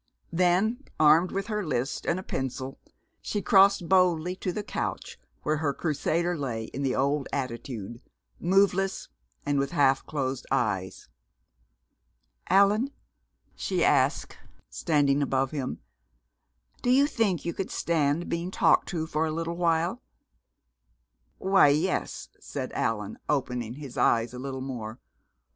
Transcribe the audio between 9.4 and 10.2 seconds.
and with half